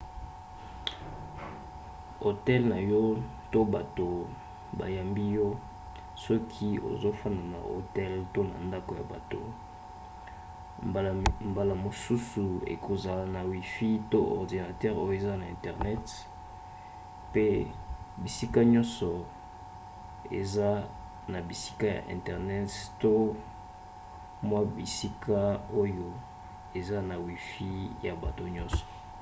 hotel 2.25 2.61
na 2.73 2.77
yo 2.91 3.03
to 3.51 3.59
bato 3.75 4.07
bayambi 4.79 5.25
yo 5.37 5.47
soki 6.25 6.67
ozofanda 6.91 7.43
na 7.53 7.59
hotel 7.71 8.13
to 8.33 8.39
na 8.49 8.55
ndako 8.67 8.91
ya 8.99 9.03
bato 9.13 9.41
mbala 11.49 11.73
mosusu 11.85 12.45
ekozala 12.73 13.23
na 13.35 13.41
wifi 13.51 13.89
to 14.11 14.19
ordinatere 14.39 14.95
oyo 15.01 15.13
eza 15.19 15.35
na 15.41 15.47
internet 15.55 16.05
pe 17.33 17.45
bisika 18.21 18.59
nyonso 18.73 19.11
eza 20.39 20.69
na 21.31 21.39
bisika 21.47 21.85
ya 21.97 22.01
internet 22.15 22.69
to 23.01 23.13
mwa 24.47 24.61
bisika 24.75 25.39
oyo 25.81 26.07
eza 26.79 26.97
na 27.09 27.15
wifi 27.27 27.71
ya 28.05 28.13
bato 28.23 28.43
nyonso 28.55 28.85